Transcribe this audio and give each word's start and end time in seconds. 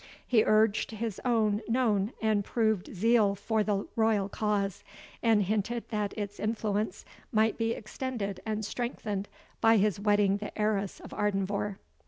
He 0.25 0.43
urged 0.43 0.89
his 0.89 1.21
own 1.23 1.61
known 1.67 2.11
and 2.23 2.43
proved 2.43 2.91
zeal 2.91 3.35
for 3.35 3.63
the 3.63 3.87
royal 3.95 4.29
cause, 4.29 4.83
and 5.21 5.43
hinted 5.43 5.87
that 5.89 6.17
its 6.17 6.39
influence 6.39 7.05
might 7.31 7.55
be 7.55 7.73
extended 7.73 8.39
and 8.43 8.65
strengthened 8.65 9.29
by 9.61 9.77
his 9.77 9.99
wedding 9.99 10.37
the 10.37 10.57
heiress 10.59 11.01
of 11.01 11.11
Ardenvohr. 11.13 11.77